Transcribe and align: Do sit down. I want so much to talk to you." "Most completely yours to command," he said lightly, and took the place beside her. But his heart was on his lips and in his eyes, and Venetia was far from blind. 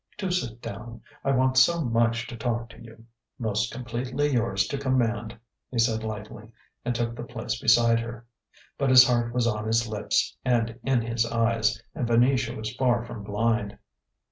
Do 0.17 0.31
sit 0.31 0.63
down. 0.63 1.01
I 1.23 1.29
want 1.29 1.57
so 1.57 1.81
much 1.81 2.25
to 2.25 2.35
talk 2.35 2.69
to 2.69 2.81
you." 2.81 3.05
"Most 3.37 3.71
completely 3.71 4.29
yours 4.33 4.65
to 4.69 4.79
command," 4.79 5.37
he 5.69 5.77
said 5.77 6.03
lightly, 6.03 6.53
and 6.83 6.95
took 6.95 7.15
the 7.15 7.21
place 7.23 7.59
beside 7.61 7.99
her. 7.99 8.25
But 8.79 8.89
his 8.89 9.05
heart 9.07 9.31
was 9.31 9.45
on 9.45 9.67
his 9.67 9.87
lips 9.87 10.35
and 10.43 10.79
in 10.81 11.03
his 11.03 11.23
eyes, 11.23 11.79
and 11.93 12.07
Venetia 12.07 12.55
was 12.55 12.75
far 12.77 13.05
from 13.05 13.21
blind. 13.23 13.77